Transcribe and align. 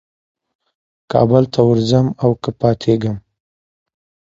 کابل 1.11 1.43
ته 1.53 1.59
ورځم 1.69 2.07
او 2.23 2.31
که 2.41 2.49
پاتېږم. 2.59 3.17